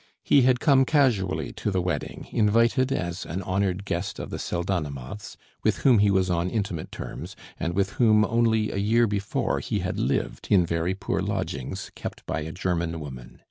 [0.23, 5.37] He had come casually to the wedding, invited as an honoured guest of the Pseldonimovs',
[5.63, 9.81] with whom he was on intimate terms and with whom only a year before he
[9.81, 13.37] had lived in very poor lodgings, kept by a German woman.